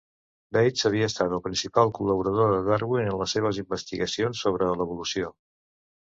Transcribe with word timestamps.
Bates 0.55 0.85
havia 0.89 1.09
estat 1.11 1.35
el 1.37 1.43
principal 1.47 1.91
col·laborador 1.97 2.55
de 2.55 2.63
Darwin 2.71 3.11
en 3.11 3.19
les 3.21 3.37
seves 3.39 3.61
investigacions 3.67 4.43
sobre 4.47 4.73
l'evolució. 4.81 5.33